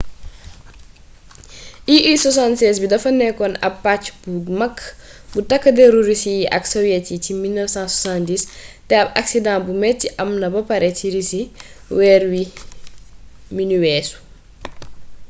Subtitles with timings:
[1.95, 4.31] ii-76 bi dafa nekkoon aab pàcc bu
[4.61, 4.75] mag
[5.31, 8.41] bu takk deru russe yi ak sowiet yi ci 1970
[8.87, 11.41] te ab akisdaa bu meti am na ba pare c russi
[11.97, 12.21] weer
[13.57, 14.17] wi nu weesu